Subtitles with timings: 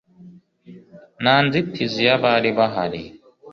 [1.21, 3.01] nta nzitizi yabari bahari